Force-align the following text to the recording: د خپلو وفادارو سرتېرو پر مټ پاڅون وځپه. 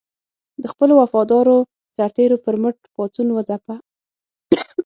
د 0.61 0.63
خپلو 0.73 0.93
وفادارو 1.01 1.57
سرتېرو 1.95 2.37
پر 2.45 2.55
مټ 2.61 2.77
پاڅون 2.95 3.27
وځپه. 3.33 3.75